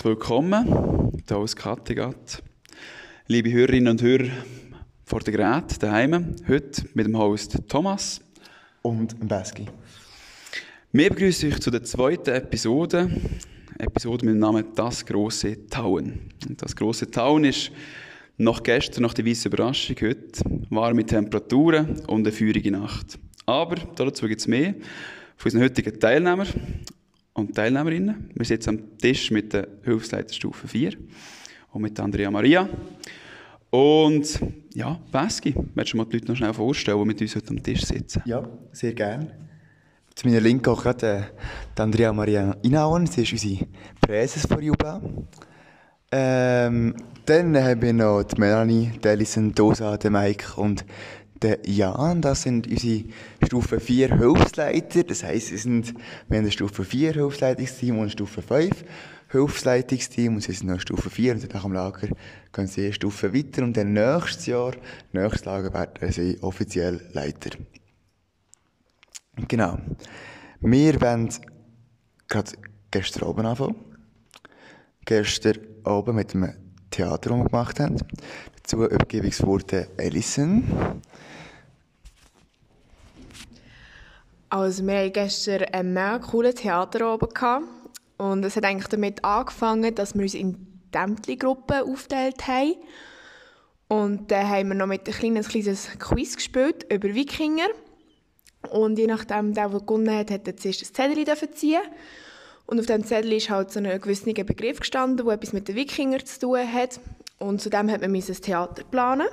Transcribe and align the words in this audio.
herzlich 0.00 0.16
willkommen 0.16 1.12
hier 1.28 1.36
aus 1.36 1.54
Kattegat. 1.54 2.42
Liebe 3.26 3.52
Hörerinnen 3.52 3.88
und 3.88 4.00
Hörer 4.00 4.30
vor 5.04 5.20
den 5.20 5.34
Geräten 5.34 5.78
daheim, 5.78 6.36
heute 6.48 6.86
mit 6.94 7.06
dem 7.06 7.18
Host 7.18 7.58
Thomas 7.68 8.22
und 8.80 9.28
Beski. 9.28 9.66
Wir 10.92 11.10
begrüßen 11.10 11.52
euch 11.52 11.60
zu 11.60 11.70
der 11.70 11.82
zweiten 11.82 12.30
Episode, 12.30 13.10
Episode 13.78 14.24
mit 14.24 14.36
dem 14.36 14.38
Namen 14.38 14.64
Das 14.74 15.04
große 15.04 15.66
Tauen. 15.66 16.30
Und 16.48 16.62
das 16.62 16.74
große 16.74 17.10
Tauen 17.10 17.44
ist 17.44 17.70
noch 18.38 18.62
gestern, 18.62 19.02
nach 19.02 19.12
der 19.12 19.26
weißen 19.26 19.52
Überraschung, 19.52 19.96
heute 20.00 20.40
warme 20.70 21.04
Temperaturen 21.04 22.00
und 22.06 22.26
eine 22.26 22.32
feurige 22.32 22.70
Nacht. 22.70 23.18
Aber 23.44 23.76
dazu 23.96 24.26
gibt 24.28 24.40
es 24.40 24.48
mehr 24.48 24.72
von 25.36 25.50
unseren 25.50 25.62
heutigen 25.62 26.00
Teilnehmern 26.00 26.48
und 27.34 27.54
Teilnehmerinnen. 27.54 28.30
Wir 28.34 28.46
sitzen 28.46 28.70
am 28.70 28.98
Tisch 28.98 29.30
mit 29.30 29.52
der 29.52 29.68
Hilfsleiterstufe 29.82 30.68
4 30.68 30.92
und 31.72 31.82
mit 31.82 31.98
Andrea 31.98 32.30
Maria. 32.30 32.68
Und 33.70 34.40
ja, 34.74 34.98
Beski, 35.12 35.54
willst 35.74 35.92
du 35.92 35.96
mal 35.96 36.06
die 36.06 36.16
Leute 36.16 36.32
noch 36.32 36.36
schnell 36.36 36.54
vorstellen, 36.54 36.98
die 36.98 37.04
mit 37.04 37.20
uns 37.20 37.36
heute 37.36 37.50
am 37.50 37.62
Tisch 37.62 37.84
sitzen? 37.84 38.22
Ja, 38.24 38.42
sehr 38.72 38.94
gerne. 38.94 39.30
Zu 40.14 40.26
meiner 40.26 40.40
Linken 40.40 40.68
auch 40.68 40.82
gerade 40.82 41.30
äh, 41.76 41.80
Andrea 41.80 42.12
Maria 42.12 42.56
Inauen. 42.62 43.06
Sie 43.06 43.22
ist 43.22 43.32
unsere 43.32 43.66
Präses 44.00 44.46
von 44.46 44.60
Jubla. 44.60 45.00
Ähm, 46.12 46.94
dann 47.26 47.56
haben 47.56 47.80
wir 47.80 47.92
noch 47.92 48.24
die 48.24 48.40
Melanie, 48.40 48.90
die 49.02 49.52
Dosa, 49.52 49.96
den 49.96 50.12
Mike 50.12 50.60
und 50.60 50.84
der 51.42 51.58
Jan. 51.64 52.22
Das 52.22 52.42
sind 52.42 52.66
unsere 52.66 53.04
Stufe 53.44 53.80
4 53.80 54.16
Hilfsleiter. 54.16 55.04
Das 55.04 55.22
heisst, 55.22 55.50
wir, 55.50 55.58
sind, 55.58 55.94
wir 56.28 56.38
haben 56.38 56.44
eine 56.44 56.50
Stufe 56.50 56.84
4 56.84 57.14
Hilfsleitungsteam 57.14 57.96
und 57.96 58.02
eine 58.02 58.10
Stufe 58.10 58.42
5 58.42 58.84
Hilfsleitungsteam. 59.28 60.34
Und 60.34 60.42
sie 60.42 60.52
sind 60.52 60.68
noch 60.70 60.80
Stufe 60.80 61.10
4 61.10 61.34
und 61.34 61.54
nach 61.54 61.62
dem 61.62 61.72
Lager 61.72 62.08
gehen 62.52 62.66
sie 62.66 62.84
eine 62.84 62.92
Stufe 62.92 63.34
weiter. 63.34 63.62
Und 63.62 63.76
dann 63.76 63.92
nächstes 63.92 64.46
Jahr, 64.46 64.72
nächstes 65.12 65.44
Lager, 65.44 65.72
werden 65.72 66.12
sie 66.12 66.38
offiziell 66.42 67.00
Leiter. 67.12 67.50
Genau. 69.48 69.78
Wir 70.60 71.00
wollen 71.00 71.30
gerade 72.28 72.52
gestern 72.90 73.28
oben 73.28 73.46
anfangen. 73.46 73.76
Gestern 75.04 75.58
oben 75.84 76.16
mit 76.16 76.34
einem 76.34 76.54
Theater, 76.90 77.30
das 77.30 77.38
wir 77.38 77.44
gemacht 77.44 77.80
haben. 77.80 77.96
Dazu 78.56 78.84
übergebe 78.84 79.26
ich 79.26 79.36
das 79.36 79.46
Wort 79.46 79.72
Alison. 79.98 80.64
Also 84.50 84.84
wir 84.84 84.98
hatten 84.98 85.12
gestern 85.12 85.62
einen 85.72 85.92
mega 85.92 86.18
coolen 86.18 86.54
Theater. 86.54 87.16
Und 88.18 88.44
es 88.44 88.56
hat 88.56 88.64
eigentlich 88.64 88.88
damit 88.88 89.24
angefangen, 89.24 89.94
dass 89.94 90.14
wir 90.14 90.22
uns 90.22 90.34
in 90.34 90.66
Dämtli-Gruppen 90.92 91.82
aufgeteilt 91.82 92.48
haben. 92.48 92.74
Und 93.86 94.30
dann 94.30 94.48
haben 94.48 94.68
wir 94.68 94.74
noch 94.74 94.86
mit 94.86 95.06
ein 95.06 95.14
kleines, 95.14 95.48
kleines 95.48 95.88
Quiz 95.98 96.34
gespielt 96.34 96.84
über 96.92 97.14
Wikinger. 97.14 97.68
Und 98.70 98.98
je 98.98 99.06
nachdem, 99.06 99.54
der, 99.54 99.68
der 99.68 99.80
gewonnen 99.80 100.14
hat, 100.14 100.30
hat 100.32 100.46
er 100.46 100.56
zuerst 100.56 100.82
ein 100.82 100.94
Zettel 101.14 101.52
ziehen 101.54 101.80
Und 102.66 102.80
auf 102.80 102.86
diesem 102.86 103.04
Zettel 103.04 103.32
ist 103.32 103.50
halt 103.50 103.70
so 103.70 103.78
ein 103.78 104.00
gewisser 104.00 104.32
Begriff 104.44 104.80
gestanden, 104.80 105.24
der 105.24 105.34
etwas 105.34 105.52
mit 105.52 105.68
den 105.68 105.76
Wikingern 105.76 106.26
zu 106.26 106.40
tun 106.40 106.72
hat. 106.72 107.00
Und 107.38 107.60
zudem 107.60 107.90
hat 107.90 108.00
man 108.00 108.14
ein 108.14 108.20
Theater 108.20 108.82
planen. 108.84 109.28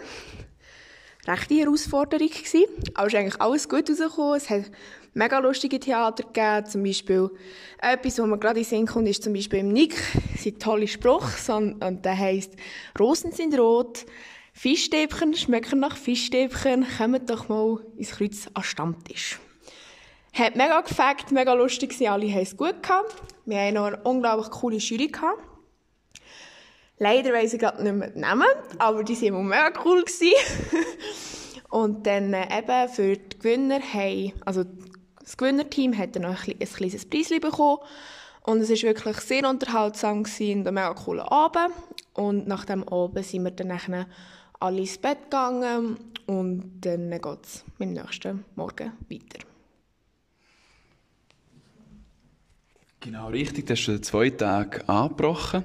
Rechte 1.28 1.56
Herausforderung 1.56 2.30
gewesen. 2.30 2.64
Aber 2.94 3.08
es 3.08 3.14
ist 3.14 3.20
eigentlich 3.20 3.42
alles 3.42 3.68
gut 3.68 3.90
rausgekommen. 3.90 4.38
Es 4.38 4.50
hat 4.50 4.72
mega 5.14 5.40
lustige 5.40 5.80
Theater 5.80 6.24
gegeben. 6.24 6.66
Zum 6.66 6.84
Beispiel 6.84 7.30
etwas, 7.82 8.20
was 8.20 8.28
mir 8.28 8.38
gerade 8.38 8.60
in 8.60 8.64
den 8.64 8.70
Sinn 8.70 8.86
kommt, 8.88 9.10
ist 9.10 9.24
zum 9.24 9.34
Beispiel 9.34 9.60
im 9.60 9.70
Nick 9.70 9.96
sein 10.38 10.58
toller 10.58 10.88
Spruch. 10.88 11.28
Und 11.50 12.06
der 12.06 12.18
heisst, 12.18 12.54
Rosen 12.98 13.34
sind 13.34 13.58
rot, 13.60 14.06
Fischstäbchen 14.54 15.36
schmecken 15.36 15.80
nach 15.82 15.98
Fischstäbchen, 15.98 16.86
kommt 16.98 17.30
doch 17.30 17.50
mal 17.50 17.80
ins 17.98 18.12
Kreuz 18.12 18.48
an 18.54 18.64
Stammtisch. 18.64 19.40
Hat 20.34 20.56
mega 20.56 20.82
gefällt, 20.82 21.32
mega 21.32 21.54
lustig 21.54 21.90
gewesen, 21.90 22.12
alle 22.12 22.32
haben 22.32 22.42
es 22.42 22.56
gut 22.56 22.82
gehabt. 22.82 23.16
Wir 23.46 23.60
haben 23.60 23.74
noch 23.74 23.86
eine 23.86 23.98
unglaublich 24.04 24.50
coole 24.52 24.78
Jury 24.78 25.08
gehabt. 25.08 25.42
Leider 27.00 27.32
weiss 27.32 27.54
ich 27.54 27.60
gerade 27.60 27.84
nicht 27.84 27.94
mehr 27.94 28.10
den 28.10 28.22
Namen, 28.22 28.48
aber 28.80 29.04
die 29.04 29.22
waren 29.22 29.48
mega 29.48 29.72
cool. 29.86 30.04
Und 31.70 32.08
dann 32.08 32.34
äh, 32.34 32.60
eben 32.60 32.90
für 32.90 33.18
die 33.18 33.38
Gewinner 33.38 33.80
haben, 33.80 34.34
also 34.46 34.64
das 35.20 35.36
Gewinnerteam 35.36 35.98
hat 35.98 36.16
dann 36.16 36.24
noch 36.24 36.48
ein, 36.48 36.56
ein 36.60 36.68
kleines 36.68 37.06
Preis 37.06 37.30
bekommen. 37.30 37.80
Und 38.44 38.62
es 38.62 38.70
war 38.70 38.82
wirklich 38.84 39.18
sehr 39.18 39.48
unterhaltsam 39.48 40.20
und 40.20 40.40
ein 40.40 40.64
mega 40.64 40.94
cooler 40.94 41.30
Abend. 41.30 41.74
Und 42.14 42.48
nach 42.48 42.64
dem 42.64 42.88
Abend 42.88 43.26
sind 43.26 43.44
wir 43.44 43.52
dann 43.52 44.06
alle 44.60 44.80
ins 44.80 44.98
Bett 44.98 45.24
gegangen 45.24 45.98
und 46.26 46.80
dann 46.82 47.10
geht 47.12 47.44
es 47.44 47.66
am 47.80 47.92
nächsten 47.92 48.46
Morgen 48.56 48.94
weiter. 49.10 49.46
Genau, 53.02 53.28
richtig. 53.28 53.68
Das 53.68 53.80
ist 53.80 53.86
schon 53.86 54.02
zwei 54.02 54.30
Tage 54.30 54.88
angebrochen. 54.88 55.64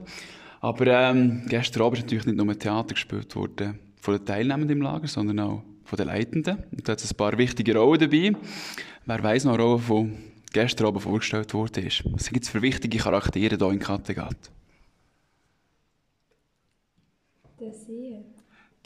Aber 0.62 0.86
ähm, 0.86 1.42
gestern 1.48 1.82
Abend 1.82 1.98
ist 1.98 2.04
natürlich 2.04 2.24
nicht 2.24 2.36
nur 2.36 2.48
ein 2.48 2.58
Theater 2.58 2.94
gespielt 2.94 3.34
worden 3.34 3.80
von 4.00 4.16
den 4.16 4.24
Teilnehmenden 4.24 4.78
im 4.78 4.82
Lager, 4.82 5.08
sondern 5.08 5.40
auch 5.40 5.64
von 5.84 5.96
den 5.96 6.06
Leitenden. 6.06 6.58
Und 6.70 6.86
da 6.86 6.92
hat 6.92 7.02
es 7.02 7.12
ein 7.12 7.16
paar 7.16 7.36
wichtige 7.36 7.76
Rollen 7.76 7.98
dabei. 7.98 8.32
Wer 9.04 9.22
weiß 9.24 9.44
noch 9.44 9.58
Rollen, 9.58 10.12
die 10.12 10.52
gestern 10.52 10.86
Abend 10.86 11.02
vorgestellt 11.02 11.52
worden 11.52 11.84
ist? 11.84 12.04
Was 12.12 12.30
gibt 12.30 12.44
es 12.44 12.50
für 12.50 12.62
wichtige 12.62 12.96
Charaktere 12.96 13.56
hier 13.56 13.70
in 13.70 13.80
Kattegat? 13.80 14.36
Der 17.58 17.72
Seher. 17.72 18.24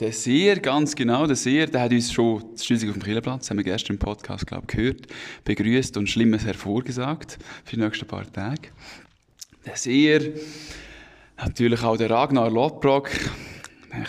Der 0.01 0.13
Seher, 0.13 0.59
ganz 0.61 0.95
genau, 0.95 1.27
der 1.27 1.37
Seher, 1.37 1.67
der 1.67 1.83
hat 1.83 1.93
uns 1.93 2.11
schon 2.11 2.57
Schließung 2.57 2.89
auf 2.89 2.97
dem 2.97 3.03
Killerplatz, 3.03 3.51
haben 3.51 3.59
wir 3.59 3.65
gestern 3.65 3.97
im 3.97 3.99
Podcast, 3.99 4.47
glaube 4.47 4.65
ich, 4.71 4.77
gehört, 4.77 5.07
begrüßt 5.45 5.99
und 5.99 6.09
Schlimmes 6.09 6.47
hervorgesagt 6.47 7.39
für 7.65 7.77
die 7.77 7.83
nächsten 7.83 8.07
paar 8.07 8.31
Tage. 8.33 8.69
Der 9.67 9.77
Seher, 9.77 10.23
natürlich 11.37 11.83
auch 11.83 11.97
der 11.97 12.11
Ragnar 12.11 12.51
Lodbrok, 12.51 13.11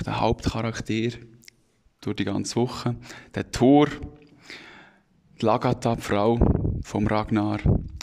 der 0.06 0.20
Hauptcharakter 0.20 1.18
durch 2.02 2.16
die 2.16 2.26
ganze 2.26 2.56
Woche. 2.56 2.96
Der 3.36 3.52
Thor, 3.52 3.88
die 5.40 5.46
Lagata, 5.46 5.96
die 5.96 6.02
Frau 6.02 6.40
vom 6.82 7.08
Ragnar, 7.08 7.60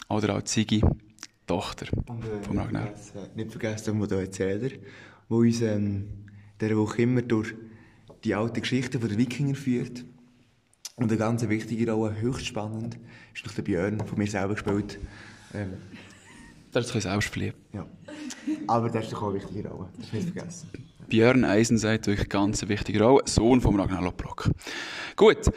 oder 0.09 0.37
auch 0.37 0.41
Ziggy, 0.43 0.81
die 0.81 1.45
Tochter 1.47 1.87
und, 2.07 2.23
äh, 2.23 2.43
vom 2.43 2.57
Ragnar. 2.57 2.93
Nicht 3.35 3.51
vergessen, 3.51 4.07
der 4.07 4.19
Erzähler, 4.19 4.69
der 4.69 4.79
uns 5.27 5.61
ähm, 5.61 6.07
dieser 6.61 6.77
Woche 6.77 7.01
immer 7.01 7.21
durch 7.21 7.53
die 8.23 8.35
alte 8.35 8.61
Geschichte 8.61 8.99
der 8.99 9.17
Wikinger 9.17 9.55
führt. 9.55 10.05
Und 10.95 11.11
eine 11.11 11.17
ganz 11.17 11.47
wichtige 11.47 11.91
Rolle, 11.91 12.19
höchst 12.21 12.45
spannend, 12.45 12.97
ist 13.33 13.45
noch 13.45 13.53
der 13.53 13.63
Björn, 13.63 14.05
von 14.05 14.17
mir 14.17 14.27
selber 14.27 14.53
gespielt. 14.53 14.99
Ähm, 15.53 15.73
das 16.75 16.87
ist 16.87 16.95
ein 16.95 17.01
Selbstverlieb. 17.01 17.55
Ja. 17.73 17.85
Aber 18.67 18.89
das 18.89 19.05
ist 19.05 19.13
doch 19.13 19.23
auch 19.23 19.29
eine 19.29 19.35
wichtige 19.35 19.69
Rolle, 19.69 19.89
das 19.97 20.11
nicht 20.11 20.29
vergessen. 20.29 20.69
Björn 21.07 21.45
Eisenseit, 21.45 22.05
durch 22.07 22.27
ganz 22.27 22.67
wichtige 22.67 23.01
Rolle, 23.03 23.23
Sohn 23.25 23.61
von 23.61 23.79
Ragnar 23.79 24.01
Lodbrok. 24.01 24.49
Gut, 25.15 25.51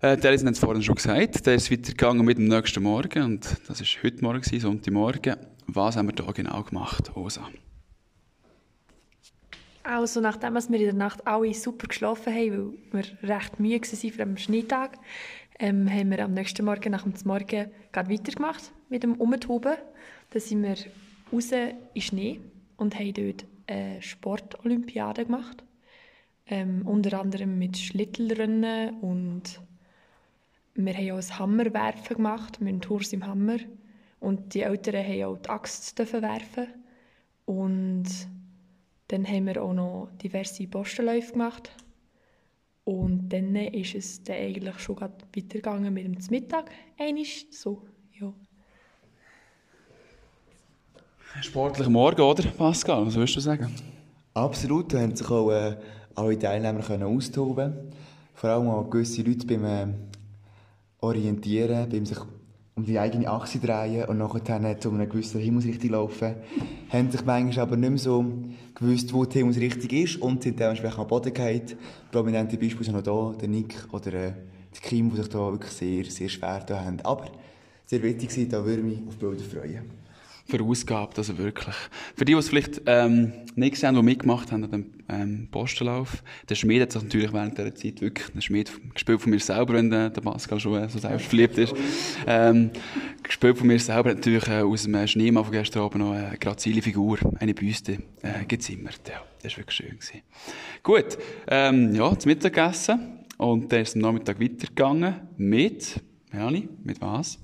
äh, 0.00 0.16
der 0.16 0.32
ist 0.32 0.44
es 0.44 0.58
vorhin 0.58 0.82
schon 0.82 0.96
gesagt, 0.96 1.46
der 1.46 1.54
ist 1.54 1.70
weitergegangen 1.70 2.24
mit 2.24 2.38
dem 2.38 2.48
nächsten 2.48 2.82
Morgen 2.82 3.22
und 3.22 3.56
das 3.68 3.80
ist 3.80 3.98
heute 4.02 4.22
Morgen, 4.22 4.42
Sonntagmorgen. 4.42 5.36
Was 5.66 5.96
haben 5.96 6.08
wir 6.08 6.14
da 6.14 6.30
genau 6.32 6.62
gemacht, 6.62 7.14
Rosa? 7.14 7.48
Also 9.82 10.20
nachdem 10.20 10.54
wir 10.54 10.78
in 10.78 10.84
der 10.84 10.94
Nacht 10.94 11.26
alle 11.26 11.52
super 11.52 11.86
geschlafen 11.86 12.32
haben, 12.32 12.78
weil 12.90 13.04
wir 13.20 13.28
recht 13.28 13.60
müde 13.60 13.80
waren 13.80 14.10
für 14.12 14.22
einen 14.22 14.38
Schneetag, 14.38 14.98
ähm, 15.58 15.88
haben 15.88 16.10
wir 16.10 16.24
am 16.24 16.32
nächsten 16.32 16.64
Morgen 16.64 16.90
nach 16.90 17.02
dem 17.02 17.12
Morgen 17.24 17.70
gerade 17.92 18.10
weitergemacht 18.10 18.72
mit 18.88 19.02
dem 19.02 19.14
Umtoben. 19.14 19.74
Dann 20.34 20.42
sind 20.42 20.62
wir 20.64 20.74
raus 21.32 21.52
in 21.52 22.02
Schnee 22.02 22.40
und 22.76 22.98
haben 22.98 23.14
dort 23.14 23.46
eine 23.68 24.02
Sportolympiade 24.02 25.26
gemacht. 25.26 25.62
Ähm, 26.48 26.84
unter 26.84 27.20
anderem 27.20 27.56
mit 27.56 27.78
Schlittelrennen 27.78 28.98
und 28.98 29.60
wir 30.74 30.92
haben 30.92 31.10
auch 31.12 31.18
ein 31.18 31.38
Hammerwerfen 31.38 32.16
gemacht, 32.16 32.60
mit 32.60 32.68
einem 32.68 32.80
Tours 32.80 33.12
im 33.12 33.24
Hammer. 33.24 33.58
Und 34.18 34.54
die 34.54 34.62
Eltern 34.62 35.06
haben 35.06 35.22
auch 35.22 35.38
die 35.38 35.48
Axt 35.48 35.96
werfen 35.98 36.66
und 37.44 38.04
dann 39.06 39.28
haben 39.28 39.46
wir 39.46 39.62
auch 39.62 39.72
noch 39.72 40.10
diverse 40.20 40.66
Postenläufe 40.66 41.30
gemacht. 41.30 41.70
Und 42.82 43.28
dann 43.28 43.54
ist 43.54 43.94
es 43.94 44.24
dann 44.24 44.36
eigentlich 44.36 44.80
schon 44.80 45.00
weitergegangen 45.00 45.94
mit 45.94 46.06
dem 46.06 46.16
Mittag. 46.28 46.72
Einisch, 46.98 47.46
so, 47.52 47.86
ja. 48.18 48.34
Sportlicher 51.40 51.90
Morgen, 51.90 52.20
oder, 52.20 52.44
Pascal? 52.56 53.06
Was 53.06 53.16
würdest 53.16 53.36
du 53.36 53.40
sagen? 53.40 53.68
Absolut, 54.34 54.92
da 54.92 55.00
haben 55.00 55.16
sich 55.16 55.28
auch 55.28 55.50
äh, 55.50 55.76
alle 56.14 56.38
Teilnehmer 56.38 56.80
können 56.80 57.02
austoben 57.02 57.74
Vor 58.34 58.50
allem 58.50 58.68
auch 58.68 58.88
gewisse 58.88 59.22
Leute 59.22 59.46
beim 59.46 59.64
äh, 59.64 59.86
Orientieren, 61.00 61.88
beim 61.88 62.06
sich 62.06 62.18
um 62.76 62.84
die 62.84 62.98
eigene 62.98 63.28
Achse 63.28 63.58
drehen 63.58 64.06
und 64.06 64.18
nachher 64.18 64.78
zu 64.80 64.90
einer 64.90 65.06
gewissen 65.06 65.40
Himmelsrichtung 65.40 65.90
laufen, 65.90 66.36
haben 66.88 67.10
sich 67.10 67.24
manchmal 67.24 67.66
aber 67.66 67.76
nicht 67.76 67.90
mehr 67.90 67.98
so 67.98 68.24
gewusst, 68.74 69.12
wo 69.12 69.24
die 69.24 69.38
Himmelsrichtung 69.38 69.90
ist 69.90 70.16
und 70.20 70.42
sind 70.42 70.58
dementsprechend 70.58 70.98
am 70.98 71.06
Boden 71.06 71.32
gefallen. 71.32 71.62
Prominente 72.10 72.56
Beispiele 72.56 72.84
sind 72.84 73.06
noch 73.06 73.30
hier, 73.30 73.38
der 73.38 73.48
Nick 73.48 73.74
oder 73.92 74.14
äh, 74.14 74.32
die 74.74 74.80
Kim, 74.80 75.10
die 75.10 75.16
sich 75.16 75.28
da 75.28 75.38
wirklich 75.52 75.72
sehr, 75.72 76.04
sehr 76.04 76.28
schwer 76.28 76.64
da 76.66 76.84
haben. 76.84 77.00
Aber 77.02 77.26
sehr 77.86 78.02
wichtig 78.02 78.36
war, 78.36 78.44
da 78.60 78.64
würde 78.64 78.82
ich 78.82 78.98
mich 78.98 79.08
auf 79.08 79.16
Bilder 79.16 79.44
freuen 79.44 80.03
verausgabt, 80.46 81.18
also 81.18 81.38
wirklich. 81.38 81.74
Für 82.16 82.24
die, 82.24 82.32
die 82.32 82.38
es 82.38 82.48
vielleicht 82.48 82.82
ähm, 82.86 83.32
nicht 83.54 83.72
gesehen 83.72 83.88
haben, 83.88 83.96
die 83.96 84.02
mitgemacht 84.02 84.52
haben 84.52 84.64
an 84.64 84.70
dem 84.70 84.86
ähm, 85.08 85.48
Postenlauf, 85.50 86.22
der 86.48 86.54
Schmied 86.54 86.82
hat 86.82 86.92
sich 86.92 87.02
natürlich 87.02 87.32
während 87.32 87.56
dieser 87.56 87.74
Zeit 87.74 88.00
wirklich, 88.00 88.28
der 88.28 88.40
Schmied 88.40 88.70
gespielt 88.92 89.20
von 89.20 89.30
mir 89.30 89.40
selber, 89.40 89.74
wenn 89.74 89.90
der, 89.90 90.10
Pascal 90.10 90.60
schon 90.60 90.82
äh, 90.82 90.88
so 90.88 90.98
selbstverliebt 90.98 91.56
ist, 91.56 91.74
ähm, 92.26 92.70
gespielt 93.22 93.56
von 93.56 93.66
mir 93.66 93.78
selber 93.78 94.14
natürlich 94.14 94.46
äh, 94.48 94.60
aus 94.60 94.82
dem 94.82 95.06
Schneemann 95.06 95.44
von 95.44 95.52
gestern 95.52 95.82
Abend 95.82 96.04
noch 96.04 96.12
eine 96.12 96.36
grazile 96.38 96.82
Figur, 96.82 97.18
eine 97.38 97.54
Büste 97.54 97.98
äh, 98.22 98.44
gezimmert. 98.46 99.00
Ja, 99.08 99.22
das 99.42 99.52
war 99.52 99.58
wirklich 99.58 99.76
schön. 99.76 99.90
Gewesen. 99.90 100.22
Gut, 100.82 101.18
ähm, 101.48 101.94
ja, 101.94 102.18
zum 102.18 102.28
Mittagessen 102.28 103.24
und 103.38 103.72
dann 103.72 103.80
ist 103.80 103.90
es 103.90 103.94
am 103.94 104.02
Nachmittag 104.02 104.40
weitergegangen 104.40 105.14
mit, 105.36 106.00
Melanie, 106.32 106.68
mit 106.82 107.00
was? 107.00 107.38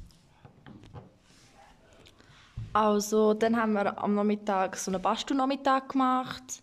Also, 2.72 3.34
dann 3.34 3.56
haben 3.56 3.72
wir 3.72 3.98
am 3.98 4.14
Nachmittag 4.14 4.76
so 4.76 4.92
einen 4.92 5.02
Bastelnachmittag 5.02 5.88
gemacht. 5.88 6.62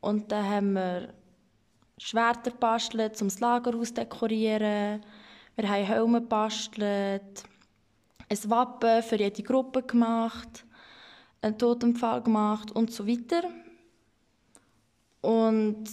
Und 0.00 0.32
dann 0.32 0.48
haben 0.48 0.72
wir 0.72 1.14
Schwerter 1.98 2.50
gebastelt, 2.50 3.20
um 3.22 3.28
das 3.28 3.38
Lagerhaus 3.38 3.94
dekorieren. 3.94 5.04
Wir 5.56 5.68
haben 5.68 5.84
Helme 5.84 6.20
gebastelt, 6.20 7.44
ein 8.28 8.50
Wappen 8.50 9.02
für 9.02 9.16
jede 9.16 9.42
Gruppe 9.42 9.82
gemacht, 9.82 10.64
einen 11.42 11.58
Totempfahl 11.58 12.22
gemacht 12.22 12.72
und 12.72 12.90
so 12.90 13.06
weiter. 13.06 13.42
Und 15.20 15.84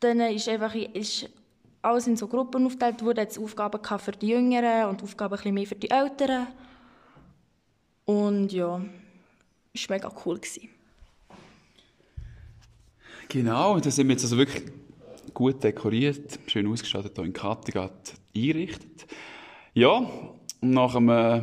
dann 0.00 0.20
ist 0.20 0.48
einfach 0.48 0.74
ist 0.74 1.28
alles 1.80 2.06
in 2.06 2.16
so 2.16 2.28
Gruppen 2.28 2.66
aufgeteilt 2.66 3.02
worden. 3.02 3.20
Jetzt 3.20 3.38
Aufgaben 3.38 3.82
für 3.98 4.12
die 4.12 4.28
Jüngeren 4.28 4.90
und 4.90 5.02
Aufgaben 5.02 5.34
ein 5.34 5.38
bisschen 5.38 5.54
mehr 5.54 5.66
für 5.66 5.74
die 5.76 5.90
Älteren. 5.90 6.46
Und 8.04 8.52
ja, 8.52 8.80
es 9.72 9.88
war 9.88 9.96
mega 9.96 10.12
cool. 10.24 10.36
Gewesen. 10.36 10.68
Genau, 13.28 13.80
da 13.80 13.90
sind 13.90 14.08
wir 14.08 14.12
jetzt 14.12 14.24
also 14.24 14.36
wirklich 14.36 14.64
gut 15.32 15.62
dekoriert, 15.64 16.38
schön 16.46 16.66
ausgestattet 16.66 17.12
hier 17.16 17.24
in 17.24 17.32
Kattegat 17.32 18.14
eingerichtet. 18.36 19.06
Ja, 19.72 20.08
nach 20.60 20.94
einem 20.94 21.08
äh, 21.08 21.42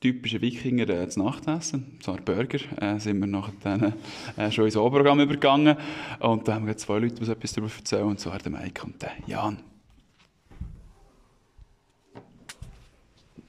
typischen 0.00 0.40
Wikinger 0.40 0.88
äh, 0.88 1.08
zu 1.08 1.22
Nachtessen, 1.22 1.98
zwar 2.00 2.16
Burger, 2.18 2.60
äh, 2.80 2.98
sind 2.98 3.20
wir 3.20 3.26
nachher 3.26 3.52
dann 3.62 3.94
äh, 4.36 4.50
schon 4.50 4.64
ins 4.64 4.76
Oberprogramm 4.76 5.20
übergegangen 5.20 5.76
und 6.20 6.48
da 6.48 6.54
haben 6.54 6.66
wir 6.66 6.76
zwei 6.76 6.98
Leute, 6.98 7.16
die 7.16 7.30
etwas 7.30 7.52
darüber 7.52 7.72
erzählen, 7.76 8.04
und 8.04 8.20
zwar 8.20 8.38
der 8.38 8.52
Mike 8.52 8.84
und 8.84 9.02
der 9.02 9.12
Jan. 9.26 9.58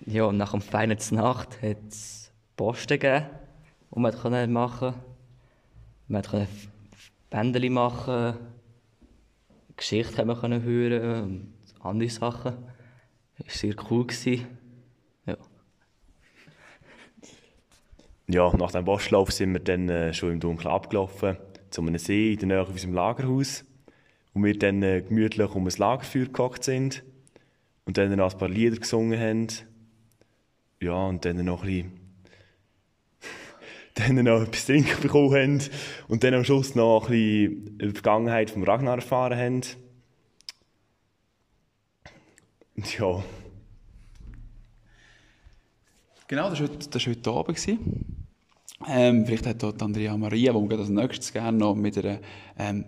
Ja, 0.05 0.31
nach 0.31 0.51
dem 0.51 0.61
feinen 0.61 0.97
Nacht 1.11 1.61
hat 1.61 1.77
es 1.87 2.18
Posten 2.59 2.99
gegeben, 2.99 3.25
die 3.95 3.99
man 4.01 4.51
machen 4.51 4.91
konnte. 4.91 4.99
Man 6.09 6.23
konnte 6.23 6.47
Bändchen 7.29 7.71
machen, 7.71 8.35
Geschichten 9.77 10.35
können 10.35 10.63
hören 10.63 11.23
und 11.23 11.53
andere 11.79 12.09
Sachen. 12.09 12.57
Das 13.37 13.47
war 13.47 13.53
sehr 13.53 13.75
cool. 13.89 14.07
Ja. 15.25 15.37
ja, 18.27 18.57
nach 18.57 18.71
dem 18.73 18.83
Postlauf 18.83 19.31
sind 19.31 19.53
wir 19.53 19.61
dann 19.61 19.87
äh, 19.87 20.13
schon 20.13 20.33
im 20.33 20.41
Dunkeln 20.41 20.67
abgelaufen 20.67 21.37
zu 21.69 21.81
einem 21.81 21.97
See 21.97 22.33
in 22.33 22.39
der 22.39 22.47
Nähe 22.49 22.65
von 22.65 22.73
unserem 22.73 22.93
Lagerhaus, 22.93 23.63
wo 24.33 24.43
wir 24.43 24.59
dann 24.59 24.83
äh, 24.83 25.01
gemütlich 25.01 25.55
um 25.55 25.65
ein 25.65 25.73
Lagerfeuer 25.77 26.25
gehockt 26.25 26.65
sind 26.65 27.05
und 27.85 27.97
dann 27.97 28.13
noch 28.17 28.33
ein 28.33 28.37
paar 28.37 28.49
Lieder 28.49 28.75
gesungen 28.75 29.17
haben. 29.17 29.47
Ja, 30.81 31.05
und 31.05 31.23
dann 31.23 31.45
noch 31.45 31.63
ein 31.63 31.67
bisschen 31.69 31.98
dann 33.99 34.23
noch 34.23 34.41
etwas 34.41 34.65
trinken 34.65 35.01
bekommen 35.01 35.33
haben 35.33 35.61
und 36.07 36.23
dann 36.23 36.33
am 36.33 36.43
Schluss 36.43 36.75
noch 36.75 37.05
ein 37.05 37.11
bisschen 37.11 37.67
über 37.77 37.87
die 37.87 37.93
Vergangenheit 37.93 38.49
von 38.49 38.63
Ragnar 38.63 38.95
erfahren 38.95 39.37
haben. 39.37 39.61
Ja. 42.97 43.23
Genau, 46.27 46.49
das 46.49 46.61
war 46.61 46.67
heute, 46.67 46.89
das 46.89 47.07
heute 47.07 47.31
Abend. 47.31 47.79
Ähm, 48.87 49.25
vielleicht 49.25 49.45
hat 49.45 49.61
dort 49.61 49.81
Andrea 49.81 50.15
Maria, 50.15 50.53
die 50.53 50.69
wir 50.69 50.79
als 50.79 50.89
nächstes 50.89 51.33
gerne 51.33 51.57
noch 51.57 51.75
mit 51.75 51.97
einer 51.97 52.19
ähm, 52.57 52.85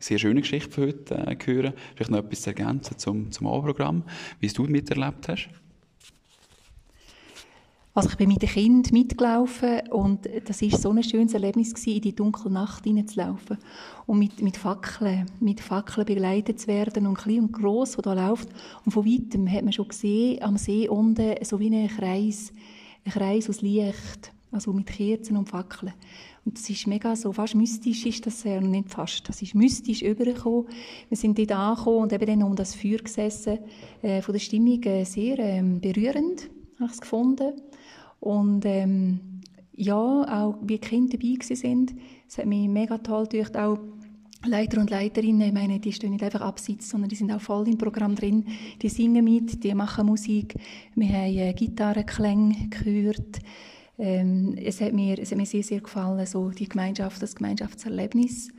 sehr 0.00 0.18
schönen 0.18 0.40
Geschichte 0.40 0.70
von 0.70 0.84
heute 0.84 1.14
äh, 1.14 1.36
hören, 1.44 1.74
vielleicht 1.94 2.10
noch 2.10 2.18
etwas 2.18 2.42
zu 2.42 2.50
ergänzen 2.50 2.98
zum, 2.98 3.30
zum 3.30 3.46
Abendprogramm, 3.46 4.04
wie 4.40 4.46
es 4.46 4.54
du 4.54 4.64
miterlebt 4.64 5.28
hast. 5.28 5.48
Also 7.94 8.08
ich 8.08 8.16
bin 8.16 8.28
mit 8.28 8.40
den 8.40 8.48
Kindern 8.48 8.90
mitgelaufen 8.90 9.86
und 9.90 10.26
das 10.46 10.62
ist 10.62 10.80
so 10.80 10.90
ein 10.90 11.02
schönes 11.02 11.34
Erlebnis 11.34 11.74
gewesen, 11.74 11.96
in 11.96 12.00
die 12.00 12.14
dunkle 12.14 12.50
Nacht 12.50 12.84
hineinzulaufen 12.84 13.58
und 14.06 14.18
mit, 14.18 14.40
mit 14.40 14.56
Fackeln, 14.56 15.26
mit 15.40 15.60
Fackeln 15.60 16.06
begleitet 16.06 16.58
zu 16.58 16.68
werden 16.68 17.06
und 17.06 17.18
klein 17.18 17.40
und 17.40 17.52
gross, 17.52 17.98
wo 17.98 18.02
da 18.02 18.14
läuft. 18.14 18.48
Und 18.86 18.92
von 18.92 19.04
weitem 19.04 19.46
hat 19.46 19.64
man 19.64 19.74
schon 19.74 19.88
gesehen, 19.88 20.42
am 20.42 20.56
See 20.56 20.88
unten 20.88 21.34
so 21.44 21.60
wie 21.60 21.68
ein 21.68 21.88
Kreis, 21.88 22.54
ein 23.04 23.12
Kreis 23.12 23.50
aus 23.50 23.60
Licht, 23.60 24.32
also 24.52 24.72
mit 24.72 24.86
Kerzen 24.86 25.36
und 25.36 25.50
Fackeln. 25.50 25.92
Und 26.46 26.56
das 26.56 26.70
ist 26.70 26.86
mega 26.86 27.14
so, 27.14 27.30
fast 27.30 27.54
mystisch 27.54 28.06
ist 28.06 28.24
das 28.24 28.42
ja, 28.44 28.58
nicht 28.58 28.88
fast, 28.88 29.28
das 29.28 29.42
ist 29.42 29.54
mystisch 29.54 30.00
übergekommen. 30.00 30.66
Wir 31.10 31.18
sind 31.18 31.38
dort 31.38 31.52
angekommen 31.52 32.04
und 32.04 32.12
eben 32.14 32.26
dann 32.26 32.42
um 32.42 32.56
das 32.56 32.74
Feuer 32.74 32.98
gesessen, 32.98 33.58
äh, 34.00 34.22
von 34.22 34.32
der 34.32 34.40
Stimmung 34.40 34.82
äh, 34.84 35.04
sehr 35.04 35.38
ähm, 35.38 35.78
berührend, 35.78 36.48
habe 36.78 36.86
ich 36.86 36.92
es 36.92 37.00
gefunden. 37.02 37.52
Und 38.22 38.64
ähm, 38.66 39.18
ja, 39.74 39.96
auch 39.96 40.54
wie 40.62 40.78
Kinder 40.78 41.18
dabei 41.18 41.44
sind, 41.56 41.92
es 42.28 42.38
hat 42.38 42.46
mich 42.46 42.68
mega 42.68 42.98
toll 42.98 43.26
gedacht, 43.26 43.56
auch 43.56 43.80
Leiter 44.44 44.80
und 44.80 44.90
Leiterinnen, 44.90 45.48
ich 45.48 45.52
meine, 45.52 45.80
die 45.80 45.92
stehen 45.92 46.12
nicht 46.12 46.22
einfach 46.22 46.40
abseits, 46.40 46.88
sondern 46.88 47.08
die 47.08 47.16
sind 47.16 47.32
auch 47.32 47.40
voll 47.40 47.66
im 47.66 47.78
Programm 47.78 48.14
drin. 48.14 48.46
Die 48.80 48.88
singen 48.88 49.24
mit, 49.24 49.64
die 49.64 49.74
machen 49.74 50.06
Musik. 50.06 50.54
Wir 50.94 51.08
haben 51.08 51.36
äh, 51.36 51.52
Gitarrenklänge 51.52 52.68
gehört. 52.70 53.40
Ähm, 53.98 54.54
es, 54.56 54.80
hat 54.80 54.92
mir, 54.92 55.18
es 55.18 55.32
hat 55.32 55.38
mir 55.38 55.46
sehr, 55.46 55.64
sehr 55.64 55.80
gefallen, 55.80 56.24
so 56.24 56.50
die 56.50 56.68
Gemeinschaft, 56.68 57.20
das 57.20 57.34
Gemeinschaftserlebnis. 57.34 58.50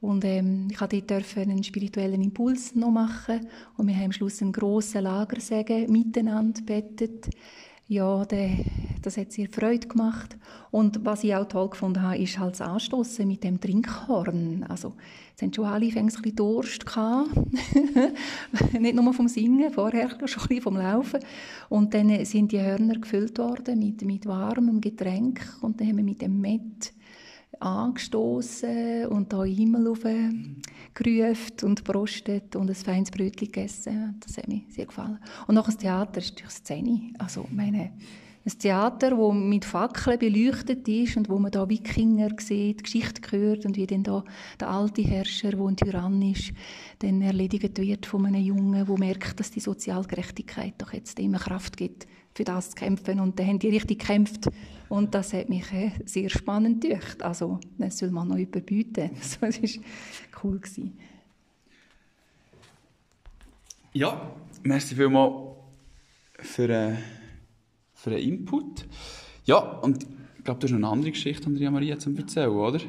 Und 0.00 0.24
ähm, 0.24 0.66
ich 0.72 0.78
durfte 0.78 1.02
dort 1.02 1.36
einen 1.36 1.62
spirituellen 1.62 2.20
Impuls 2.20 2.74
noch 2.74 2.90
machen. 2.90 3.46
Und 3.76 3.86
wir 3.86 3.94
haben 3.94 4.06
am 4.06 4.12
Schluss 4.12 4.42
einen 4.42 4.52
grossen 4.52 5.02
Lagersäge 5.02 5.86
miteinander 5.88 6.62
bettet 6.62 7.28
ja, 7.86 8.24
der, 8.24 8.50
das 9.02 9.16
hat 9.16 9.32
sehr 9.32 9.48
Freude 9.48 9.86
gemacht. 9.86 10.38
Und 10.70 11.04
was 11.04 11.22
ich 11.22 11.34
auch 11.34 11.46
toll 11.46 11.68
gefunden 11.68 12.02
habe, 12.02 12.16
ist 12.16 12.38
halt 12.38 12.54
das 12.54 12.62
Anstoßen 12.62 13.26
mit 13.28 13.44
dem 13.44 13.60
Trinkhorn. 13.60 14.64
Also, 14.68 14.94
es 15.36 15.42
haben 15.42 15.52
schon 15.52 15.66
alle 15.66 15.86
ein 15.86 16.06
bisschen 16.06 16.34
Durst. 16.34 16.84
Nicht 18.80 18.94
nur 18.94 19.12
vom 19.12 19.28
Singen, 19.28 19.70
vorher 19.72 20.08
schon 20.08 20.18
ein 20.20 20.24
bisschen 20.24 20.62
vom 20.62 20.76
Laufen. 20.76 21.20
Und 21.68 21.92
dann 21.92 22.24
sind 22.24 22.52
die 22.52 22.60
Hörner 22.60 22.98
gefüllt 22.98 23.38
worden 23.38 23.78
mit, 23.78 24.02
mit 24.02 24.26
warmem 24.26 24.80
Getränk. 24.80 25.58
Und 25.60 25.80
dann 25.80 25.88
haben 25.88 25.98
wir 25.98 26.04
mit 26.04 26.22
dem 26.22 26.40
Met 26.40 26.94
angestoßen 27.60 29.06
und 29.06 29.32
da 29.32 29.44
in 29.44 29.54
Himmel 29.54 29.92
gerufen 29.94 30.62
und 31.62 31.84
brostet 31.84 32.56
und 32.56 32.68
ein 32.68 32.74
feines 32.74 33.10
Brötchen 33.10 33.46
gegessen. 33.46 34.20
Das 34.20 34.36
hat 34.36 34.48
mir 34.48 34.62
sehr 34.68 34.86
gefallen. 34.86 35.18
Und 35.46 35.54
noch 35.54 35.66
das 35.66 35.76
Theater 35.76 36.18
ist 36.18 36.40
durch 36.40 36.50
Szene. 36.50 37.12
Also, 37.18 37.46
meine, 37.50 37.92
ein 38.46 38.58
Theater, 38.58 39.10
das 39.10 39.34
mit 39.34 39.64
Fackeln 39.64 40.18
beleuchtet 40.18 40.86
ist 40.86 41.16
und 41.16 41.30
wo 41.30 41.38
man 41.38 41.50
da 41.50 41.66
Wikinger 41.66 42.28
sieht, 42.38 42.84
Geschichte 42.84 43.22
hört 43.34 43.64
und 43.64 43.76
wie 43.76 43.86
dann 43.86 44.02
da 44.02 44.22
der 44.60 44.68
alte 44.68 45.00
Herrscher, 45.00 45.52
der 45.52 45.60
ein 45.60 45.76
Tyrann 45.76 46.20
ist, 46.20 46.52
dann 46.98 47.22
erledigt 47.22 47.78
wird 47.78 48.04
von 48.04 48.26
einem 48.26 48.42
Jungen, 48.42 48.84
der 48.84 48.98
merkt, 48.98 49.40
dass 49.40 49.50
die 49.50 49.60
Sozialgerechtigkeit 49.60 50.74
doch 50.76 50.92
jetzt 50.92 51.18
immer 51.18 51.38
Kraft 51.38 51.78
gibt, 51.78 52.06
für 52.34 52.44
das 52.44 52.70
zu 52.70 52.76
kämpfen. 52.76 53.20
Und 53.20 53.38
dann 53.38 53.46
haben 53.46 53.58
die 53.58 53.68
richtig 53.68 54.00
gekämpft. 54.00 54.48
Und 54.88 55.14
das 55.14 55.32
hat 55.32 55.48
mich 55.48 55.72
äh, 55.72 55.92
sehr 56.04 56.28
spannend 56.28 56.82
gedacht. 56.82 57.22
Also, 57.22 57.60
das 57.78 57.98
soll 57.98 58.10
man 58.10 58.28
noch 58.28 58.36
überbieten. 58.36 59.10
das 59.40 59.40
war 59.40 59.50
cool. 60.42 60.58
Gewesen. 60.58 60.98
Ja, 63.92 64.32
merci 64.62 64.94
vielmals 64.94 65.56
für, 66.40 66.68
äh, 66.68 66.96
für 67.94 68.10
den 68.10 68.18
Input. 68.18 68.86
Ja, 69.44 69.58
und 69.58 70.04
ich 70.38 70.44
glaube, 70.44 70.60
du 70.60 70.66
hast 70.66 70.72
noch 70.72 70.78
eine 70.78 70.88
andere 70.88 71.12
Geschichte, 71.12 71.46
Andrea 71.46 71.70
Maria, 71.70 71.98
zum 71.98 72.16
Erzählen, 72.16 72.50
oder? 72.50 72.80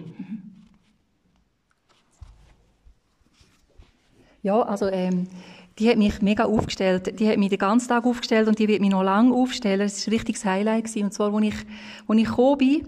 Ja, 4.41 4.61
also 4.61 4.87
ähm, 4.87 5.27
die 5.77 5.89
hat 5.89 5.97
mich 5.97 6.21
mega 6.21 6.45
aufgestellt. 6.45 7.19
Die 7.19 7.27
hat 7.27 7.37
mich 7.37 7.49
den 7.49 7.59
ganzen 7.59 7.89
Tag 7.89 8.05
aufgestellt 8.05 8.47
und 8.47 8.59
die 8.59 8.67
wird 8.67 8.81
mich 8.81 8.91
noch 8.91 9.03
lange 9.03 9.33
aufstellen. 9.33 9.81
Das 9.81 10.05
war 10.05 10.11
ein 10.11 10.15
richtiges 10.15 10.45
Highlight. 10.45 10.85
Gewesen. 10.85 11.05
Und 11.05 11.13
zwar, 11.13 11.33
als 11.33 11.45
ich, 11.45 11.55
als 12.07 12.19
ich 12.19 12.25
gekommen 12.25 12.57
bin, 12.57 12.87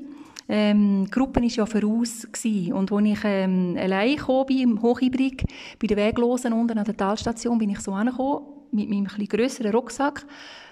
ähm, 0.50 1.06
die 1.06 1.12
Gruppe 1.12 1.42
war 1.42 1.48
ja 1.48 1.66
voraus. 1.66 2.28
Gewesen. 2.32 2.74
Und 2.74 2.92
als 2.92 3.06
ich 3.06 3.20
ähm, 3.26 3.78
allein 3.78 4.16
gekommen 4.16 4.46
bin, 4.46 4.60
im 4.60 4.82
Hochhybrig, 4.82 5.44
bei 5.80 5.88
den 5.88 5.98
Weglosen 5.98 6.54
unten 6.54 6.78
an 6.78 6.86
der 6.86 6.96
Talstation, 6.96 7.58
bin 7.58 7.72
ich 7.72 7.80
so 7.80 7.92
angekommen, 7.92 8.46
mit 8.72 8.90
meinem 8.90 9.06
etwas 9.06 9.28
grösseren 9.28 9.72
Rucksack. 9.72 10.26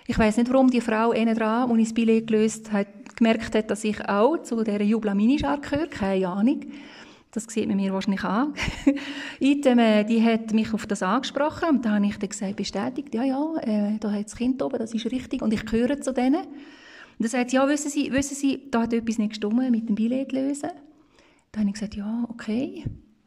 Ich 0.08 0.18
weiss 0.18 0.38
nicht, 0.38 0.52
warum 0.52 0.70
die 0.70 0.82
Frau 0.82 1.12
innen 1.12 1.36
dran, 1.36 1.70
als 1.70 1.80
ich 1.80 1.88
das 1.88 1.94
Billett 1.94 2.28
gelöst 2.28 2.72
hat, 2.72 2.88
gemerkt 3.18 3.56
hat, 3.56 3.70
dass 3.72 3.84
ich 3.84 4.08
auch 4.08 4.38
zu 4.44 4.64
dieser 4.64 4.84
Jubla 4.84 5.16
Minischar 5.16 5.60
gehöre. 5.60 5.88
Keine 5.88 6.28
Ahnung. 6.28 6.62
Das 7.36 7.44
sieht 7.50 7.68
man 7.68 7.76
mir 7.76 7.92
wahrscheinlich 7.92 8.24
an. 8.24 8.54
Item, 9.42 9.78
äh, 9.80 10.06
die 10.06 10.24
hat 10.24 10.54
mich 10.54 10.74
auf 10.74 10.88
das 10.88 11.04
angesprochen 11.04 11.68
und 11.70 11.86
da 11.86 11.96
habe 11.96 12.06
ich 12.06 12.18
dann 12.18 12.30
gesagt, 12.30 12.56
bestätigt, 12.56 13.14
ja, 13.14 13.24
ja, 13.24 13.56
äh, 13.62 13.98
da 14.00 14.10
hat 14.10 14.28
das 14.28 14.38
Kind 14.38 14.62
oben, 14.64 14.80
das 14.80 14.94
ist 14.94 15.06
richtig 15.12 15.42
und 15.42 15.54
ich 15.54 15.66
gehöre 15.66 16.00
zu 16.00 16.14
denen. 16.14 16.46
Und 16.46 17.20
dann 17.20 17.28
sagt 17.28 17.50
sie, 17.50 17.58
ja, 17.58 17.68
wissen 17.68 17.92
Sie, 17.92 18.10
wissen 18.14 18.36
Sie, 18.36 18.72
da 18.72 18.84
hat 18.84 18.94
etwas 18.94 19.18
nicht 19.18 19.32
gestimmt 19.32 19.70
mit 19.70 19.90
dem 19.90 19.96
Billett 19.96 20.32
lösen. 20.32 20.70
Da 21.52 21.60
habe 21.60 21.70
ich 21.70 21.74
gesagt, 21.74 21.96
ja, 21.96 22.26
okay. 22.30 22.86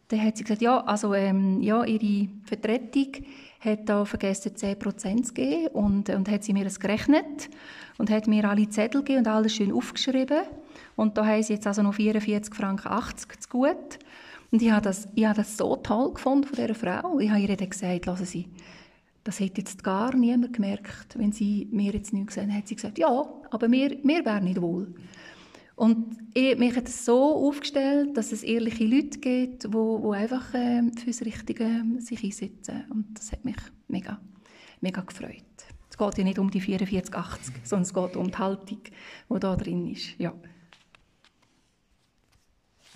Dann 0.09 0.25
hat 0.25 0.39
sie 0.39 0.45
gesagt, 0.45 0.63
ja, 0.63 0.81
also 0.85 1.13
ähm, 1.13 1.61
ja, 1.61 1.85
ihre 1.85 2.29
Vertretung 2.45 3.13
hat 3.61 3.91
da 3.91 4.07
vergessen 4.07 4.53
10% 4.55 5.23
zu 5.23 5.35
geben 5.35 5.67
und, 5.69 6.09
und 6.09 6.31
hat 6.31 6.45
sie 6.45 6.55
mir 6.55 6.65
das 6.65 6.81
gerechnet 6.81 7.51
und 7.99 8.09
hat 8.09 8.27
mir 8.27 8.49
alle 8.49 8.71
Zettel 8.71 9.03
gegeben 9.03 9.21
und 9.21 9.29
alles 9.29 9.55
schön 9.55 9.71
aufgeschrieben. 9.71 10.45
Und 10.97 11.17
da 11.17 11.27
haben 11.27 11.43
sie 11.43 11.55
jetzt 11.55 11.67
also 11.67 11.83
noch 11.83 11.95
44 11.95 12.55
Franken 12.55 12.89
80 12.89 13.41
zu 13.41 13.49
gut. 13.49 13.99
Und 14.51 14.63
ich 14.63 14.71
habe 14.71 14.83
das, 14.83 15.09
ich 15.15 15.25
habe 15.25 15.37
das 15.37 15.57
so 15.57 15.77
toll 15.77 16.15
gefunden 16.15 16.47
von 16.47 16.57
dieser 16.57 16.75
Frau. 16.75 17.19
Ich 17.19 17.31
habe 17.31 17.41
ihr 17.41 17.57
dann 17.57 17.69
gesagt, 17.69 18.07
lassen 18.07 18.25
Sie, 18.25 18.49
das 19.25 19.41
hätte 19.41 19.61
jetzt 19.61 19.85
gar 19.85 20.15
niemand 20.17 20.55
gemerkt, 20.55 21.19
wenn 21.19 21.33
sie 21.33 21.69
mir 21.71 21.93
jetzt 21.93 22.15
nicht 22.15 22.29
gesehen 22.29 22.55
hat. 22.55 22.67
Sie 22.67 22.77
gesagt, 22.77 22.99
ja, 22.99 23.27
aber 23.51 23.69
mir, 23.69 23.99
mir 24.03 24.25
wäre 24.25 24.41
nicht 24.41 24.61
wohl. 24.61 24.95
Und 25.77 26.17
ich, 26.35 26.57
mich 26.59 26.75
hat 26.75 26.89
es 26.89 27.05
so 27.05 27.47
aufgestellt, 27.47 28.17
dass 28.17 28.33
es 28.33 28.43
ehrliche 28.43 28.85
Leute 28.85 29.19
gibt, 29.19 29.65
die, 29.65 29.69
die 29.69 30.15
einfach 30.15 30.55
äh, 30.55 30.83
fürs 31.05 31.21
Richtige 31.23 31.85
sich 31.99 32.25
einsetzen. 32.25 32.85
Und 32.91 33.19
das 33.19 33.31
hat 33.31 33.45
mich 33.45 33.57
mega, 33.87 34.19
mega 34.81 35.03
gefreut. 35.03 35.45
Es 35.91 35.99
geht 35.99 36.19
ja 36.19 36.25
nicht 36.25 36.39
um 36.39 36.51
die 36.51 36.63
44,80, 36.63 37.53
sondern 37.65 37.83
es 37.83 37.95
geht 37.95 38.17
um 38.17 38.31
die 38.31 38.39
Haltung, 38.39 38.81
die 39.31 39.39
da 39.39 39.57
drin 39.57 39.89
ist. 39.89 40.19
Ja. 40.19 40.33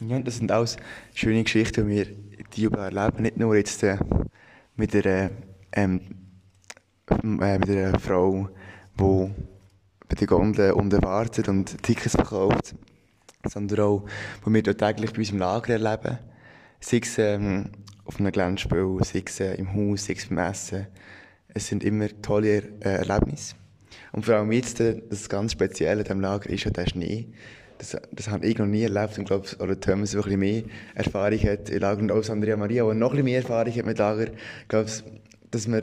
Ja, 0.08 0.18
das 0.18 0.38
sind 0.38 0.50
alles 0.50 0.76
schöne 1.14 1.44
Geschichten, 1.44 1.88
die 1.88 1.94
wir 1.94 2.06
die 2.56 2.64
erleben. 2.64 3.22
Nicht 3.22 3.36
nur 3.36 3.56
jetzt 3.56 3.82
äh, 3.84 3.98
mit, 4.74 4.94
einer, 4.94 5.30
ähm, 5.72 6.00
äh, 7.08 7.58
mit 7.58 7.70
einer 7.70 7.98
Frau, 8.00 8.48
die 8.98 9.30
bei 10.08 10.14
den 10.16 10.26
Gondeln 10.26 10.72
unten 10.72 11.02
wartet 11.02 11.48
und 11.48 11.82
Tickets 11.82 12.16
verkauft, 12.16 12.74
sondern 13.48 13.80
auch, 13.80 14.04
wo 14.42 14.52
wir 14.52 14.62
täglich 14.62 15.12
bei 15.12 15.18
uns 15.18 15.30
im 15.30 15.38
Lager 15.38 15.74
erleben. 15.74 16.18
Sei 16.80 17.00
es 17.02 17.18
ähm, 17.18 17.70
auf 18.04 18.18
einem 18.18 18.32
Glänzspiel, 18.32 18.98
sei 19.02 19.22
es 19.24 19.38
äh, 19.40 19.54
im 19.54 19.72
Haus, 19.72 20.06
sei 20.06 20.14
es 20.14 20.26
beim 20.26 20.38
Essen. 20.38 20.86
Es 21.48 21.68
sind 21.68 21.84
immer 21.84 22.08
tolle 22.22 22.62
äh, 22.80 23.06
Erlebnisse. 23.06 23.54
Und 24.10 24.24
vor 24.24 24.34
allem 24.34 24.50
jetzt, 24.50 24.80
äh, 24.80 25.00
das 25.08 25.28
ganz 25.28 25.52
Spezielle 25.52 26.00
an 26.00 26.04
diesem 26.04 26.20
Lager 26.20 26.50
ist 26.50 26.64
ja 26.64 26.70
der 26.72 26.86
Schnee 26.86 27.28
das, 27.82 28.00
das 28.12 28.28
habe 28.28 28.46
ich 28.46 28.58
noch 28.58 28.66
nie 28.66 28.82
erlebt 28.82 29.18
und 29.18 29.24
glaube, 29.24 29.48
oder 29.58 29.78
Thomas, 29.78 30.12
der 30.12 30.20
ein 30.20 30.24
bisschen 30.24 30.40
mehr 30.40 30.62
Erfahrung 30.94 31.38
hat 31.40 31.68
in 31.68 31.80
Lager 31.80 32.00
und 32.00 32.12
auch 32.12 32.28
Andrea 32.28 32.56
Maria, 32.56 32.88
die 32.88 32.96
noch 32.96 33.12
ein 33.12 33.24
mehr 33.24 33.38
Erfahrung 33.38 33.74
hat 33.74 33.86
mit 33.86 33.98
Lager, 33.98 34.30
glaube 34.68 34.90
dass 35.50 35.70
wir 35.70 35.82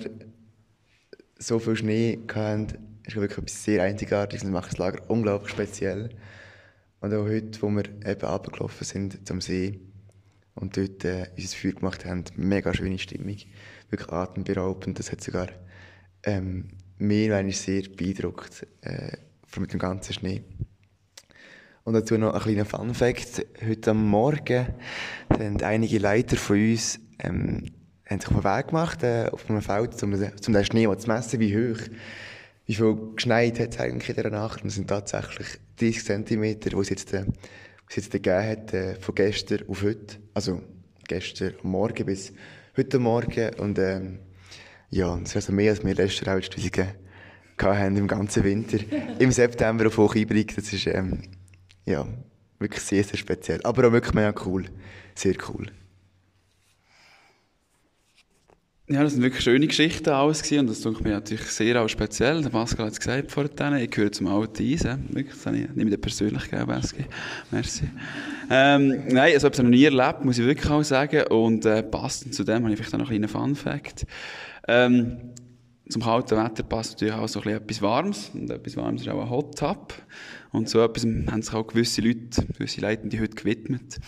so 1.37 1.59
viel 1.59 1.75
Schnee 1.75 2.19
hatten, 2.33 3.01
ist 3.05 3.15
wirklich 3.15 3.37
etwas 3.37 3.63
sehr 3.63 3.83
Einzigartiges 3.83 4.45
und 4.45 4.51
macht 4.51 4.71
das 4.71 4.77
Lager 4.77 5.09
unglaublich 5.09 5.51
speziell. 5.51 6.09
Und 7.01 7.13
auch 7.13 7.25
heute, 7.25 7.61
wo 7.61 7.69
wir 7.69 7.83
eben 7.85 8.25
runtergelaufen 8.25 8.85
sind 8.85 9.27
zum 9.27 9.41
See 9.41 9.79
und 10.55 10.75
dort 10.75 11.05
äh, 11.05 11.27
unser 11.37 11.55
Feuer 11.55 11.73
gemacht 11.73 12.05
haben, 12.05 12.23
mega 12.35 12.73
schöne 12.73 12.97
Stimmung, 12.97 13.37
wirklich 13.89 14.11
atemberaubend. 14.11 14.99
Das 14.99 15.11
hat 15.11 15.21
sogar 15.21 15.47
ähm, 16.23 16.69
mir 16.97 17.53
sehr 17.53 17.83
beeindruckt 17.95 18.67
äh, 18.81 19.17
mit 19.57 19.71
dem 19.71 19.79
ganzen 19.79 20.13
Schnee. 20.13 20.43
Und 21.83 21.93
dazu 21.93 22.17
noch 22.17 22.33
ein 22.33 22.41
kleiner 22.41 22.65
Fun-Fact. 22.65 23.45
Heute 23.67 23.91
am 23.91 24.07
Morgen 24.07 24.67
sind 25.38 25.63
einige 25.63 25.98
Leiter 26.00 26.38
von 26.38 26.57
uns 26.57 27.00
ähm, 27.19 27.65
haben 28.09 28.19
sich 28.19 28.29
auf 28.31 28.41
den 28.41 28.43
Weg 28.43 28.67
gemacht 28.67 29.03
äh, 29.03 29.29
auf 29.31 29.50
einem 29.50 29.62
Feld, 29.62 30.01
um, 30.03 30.13
um 30.13 30.53
den 30.53 30.65
Schnee 30.65 30.98
zu 30.98 31.07
messen, 31.07 31.39
wie 31.39 31.55
hoch, 31.55 31.81
wie 32.65 32.74
viel 32.74 32.98
geschneit 33.15 33.59
hat 33.59 33.74
es 33.74 33.79
eigentlich 33.79 34.09
in 34.09 34.15
dieser 34.15 34.29
Nacht. 34.29 34.62
Und 34.62 34.69
es 34.69 34.75
sind 34.75 34.88
tatsächlich 34.88 35.48
30 35.79 36.05
cm, 36.05 36.59
die 36.59 36.75
es 36.75 36.89
jetzt, 36.89 37.13
äh, 37.13 37.25
es 37.89 37.95
jetzt 37.95 38.12
gegeben 38.12 38.43
hat, 38.43 38.74
äh, 38.74 38.95
von 38.95 39.15
gestern 39.15 39.67
auf 39.67 39.83
heute. 39.83 40.17
Also 40.33 40.62
gestern 41.07 41.53
Morgen 41.63 42.05
bis 42.05 42.33
heute 42.75 43.00
Morgen. 43.00 43.53
Und 43.55 43.77
ähm, 43.79 44.19
ja, 44.89 45.15
das 45.17 45.29
ist 45.29 45.36
also 45.36 45.53
mehr, 45.53 45.71
als 45.71 45.86
wir 45.86 45.93
letztes 45.93 46.25
Jahr 46.25 46.88
hatten 47.62 47.98
im 47.98 48.07
ganzen 48.07 48.43
Winter. 48.43 48.77
Im 49.19 49.31
September 49.31 49.88
auf 49.88 49.98
Hochibrig. 49.98 50.55
Das 50.55 50.71
ist 50.71 50.88
ähm, 50.88 51.21
ja, 51.89 52.08
wirklich 52.60 52.84
sehr, 52.84 53.03
sehr 53.03 53.17
speziell. 53.17 53.62
Aber 53.63 53.88
auch 53.88 53.91
wirklich 53.91 54.13
mega 54.13 54.34
cool. 54.46 54.65
Sehr 55.15 55.36
cool. 55.50 55.67
Ja, 58.91 59.03
das 59.03 59.13
sind 59.13 59.22
wirklich 59.22 59.43
schöne 59.43 59.67
Geschichten 59.67 60.10
alles 60.10 60.41
gewesen, 60.41 60.62
und 60.62 60.69
das 60.72 60.81
tut 60.81 61.03
mir 61.03 61.12
natürlich 61.12 61.43
sehr 61.43 61.79
auch 61.79 61.88
speziell. 61.88 62.41
Der 62.41 62.50
Pascal 62.50 62.88
hat 62.88 62.93
es 62.93 63.00
gesagt 63.00 63.31
vor 63.31 63.48
denen, 63.48 63.77
ich 63.77 63.91
gehöre 63.91 64.12
zum 64.12 64.25
alten 64.25 64.63
Eisen. 64.63 65.05
Wirklich, 65.10 65.36
das 65.36 65.46
habe 65.46 65.58
ich 65.58 65.69
nicht 65.69 65.89
mit 65.89 66.01
persönlich 66.01 66.50
gegeben, 66.50 66.65
Baski. 66.65 67.05
Merci. 67.51 67.84
Ähm, 68.50 69.03
nein, 69.10 69.34
also 69.34 69.46
habe 69.46 69.55
ich 69.55 69.62
noch 69.62 69.69
nie 69.69 69.84
erlebt, 69.84 70.25
muss 70.25 70.39
ich 70.39 70.46
wirklich 70.46 70.72
auch 70.72 70.81
sagen. 70.81 71.22
Und 71.27 71.65
äh, 71.65 71.84
passend 71.84 72.34
zu 72.34 72.43
dem 72.43 72.63
habe 72.63 72.72
ich 72.72 72.77
vielleicht 72.77 72.96
auch 72.96 72.98
noch 72.98 73.12
einen 73.12 73.27
kleinen 73.27 73.55
Fun-Fact. 73.55 74.08
Ähm, 74.67 75.17
zum 75.89 76.03
kalten 76.03 76.38
Wetter 76.38 76.63
passt 76.63 76.93
natürlich 76.93 77.13
auch 77.13 77.27
so 77.27 77.39
ein 77.39 77.43
bisschen 77.43 77.62
etwas 77.62 77.81
Warmes. 77.81 78.31
Und 78.34 78.50
etwas 78.50 78.77
Warmes 78.77 79.01
ist 79.01 79.10
auch 79.10 79.22
ein 79.22 79.29
Hot 79.29 79.58
Tub. 79.58 79.93
Und 80.51 80.69
so 80.69 80.81
etwas 80.81 81.03
haben 81.03 81.41
sich 81.41 81.53
auch 81.53 81.67
gewisse 81.67 82.01
Leute, 82.01 82.46
gewisse 82.58 82.81
Leitende 82.81 83.19
heute 83.19 83.36
gewidmet. 83.36 84.00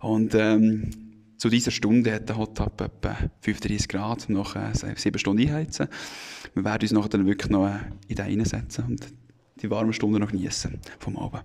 Und, 0.00 0.34
ähm, 0.34 0.90
zu 1.44 1.50
dieser 1.50 1.70
Stunde 1.72 2.10
hat 2.12 2.28
der 2.28 2.38
Hot 2.38 2.56
Tub 2.56 2.80
etwa 2.80 3.16
35 3.40 3.88
Grad, 3.88 4.28
noch 4.30 4.56
äh, 4.56 4.72
sieben 4.96 5.18
Stunden 5.18 5.42
einheizen. 5.42 5.88
Wir 6.54 6.64
werden 6.64 6.82
uns 6.82 6.92
nachher 6.92 7.10
dann 7.10 7.26
wirklich 7.26 7.50
noch 7.50 7.66
äh, 7.66 7.80
in 8.08 8.16
den 8.16 8.24
reinsetzen 8.24 8.84
und 8.86 9.06
die 9.60 9.70
warmen 9.70 9.92
Stunden 9.92 10.20
noch 10.20 10.30
genießen 10.30 10.78
vom 10.98 11.18
Abend. 11.18 11.44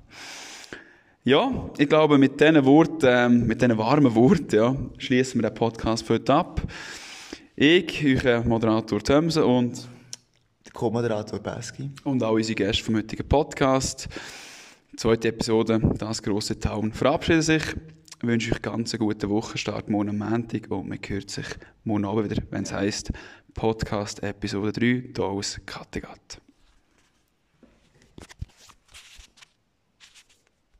Ja, 1.26 1.70
ich 1.78 1.90
glaube, 1.90 2.18
mit 2.18 2.40
diesen 2.40 2.64
Worten, 2.64 3.08
ähm, 3.10 3.48
mit 3.48 3.62
diesen 3.62 3.78
warmen 3.78 4.16
Worten, 4.16 4.56
ja, 4.56 4.76
schließen 4.98 5.42
wir 5.42 5.50
den 5.50 5.56
Podcast 5.56 6.06
für 6.06 6.14
heute 6.14 6.34
ab. 6.34 6.62
Ich, 7.62 8.26
euer 8.26 8.42
Moderator 8.46 9.04
Thomsen 9.04 9.44
und 9.44 9.86
der 10.66 10.72
Co-Moderator 10.72 11.40
Beski. 11.40 11.92
Und 12.06 12.24
auch 12.24 12.32
unsere 12.32 12.56
Gäste 12.56 12.86
vom 12.86 12.96
heutigen 12.96 13.28
Podcast. 13.28 14.08
Zweite 14.96 15.28
Episode, 15.28 15.82
das 15.98 16.24
große 16.24 16.58
Town, 16.58 16.94
verabschieden 16.94 17.42
sich. 17.42 17.64
Ich 18.22 18.26
wünsche 18.26 18.54
euch 18.54 18.62
ganz 18.62 18.94
einen 18.94 19.06
guten 19.06 19.30
Wochenstart 19.30 19.90
morgen 19.90 20.08
am 20.08 20.20
Montag 20.20 20.72
und 20.72 20.88
man 20.88 21.00
hört 21.06 21.30
sich 21.30 21.48
morgen 21.84 22.06
Abend 22.06 22.32
wieder, 22.32 22.42
wenn 22.50 22.64
es 22.64 22.72
heisst 22.72 23.12
Podcast 23.54 24.24
Episode 24.24 24.72
3 24.72 25.12
hier 25.14 25.26
aus 25.26 25.60
Kattegat. 25.66 26.40